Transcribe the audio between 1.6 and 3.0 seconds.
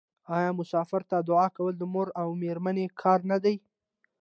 د مور او میرمنې